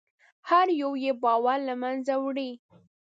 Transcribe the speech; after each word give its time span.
هر 0.49 0.67
یو 0.81 0.91
یې 1.03 1.11
باور 1.23 1.59
له 1.69 1.75
منځه 1.83 2.13
وړي. 2.23 2.51